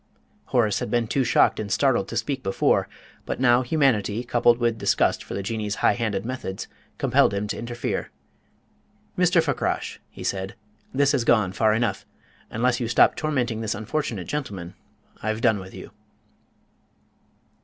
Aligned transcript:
Horace 0.45 0.79
had 0.79 0.89
been 0.89 1.05
too 1.07 1.23
shocked 1.23 1.59
and 1.59 1.71
startled 1.71 2.07
to 2.07 2.17
speak 2.17 2.41
before, 2.41 2.89
but 3.23 3.39
now 3.39 3.61
humanity, 3.61 4.23
coupled 4.23 4.57
with 4.57 4.79
disgust 4.79 5.23
for 5.23 5.35
the 5.35 5.43
Jinnee's 5.43 5.75
high 5.85 5.93
handed 5.93 6.25
methods, 6.25 6.67
compelled 6.97 7.35
him 7.35 7.45
to 7.49 7.57
interfere. 7.59 8.09
"Mr. 9.15 9.43
Fakrash," 9.43 9.99
he 10.09 10.23
said, 10.23 10.55
"this 10.91 11.11
has 11.11 11.23
gone 11.23 11.51
far 11.51 11.75
enough. 11.75 12.07
Unless 12.49 12.79
you 12.79 12.87
stop 12.87 13.15
tormenting 13.15 13.61
this 13.61 13.75
unfortunate 13.75 14.25
gentleman, 14.25 14.73
I've 15.21 15.39
done 15.41 15.59
with 15.59 15.75
you." 15.75 15.91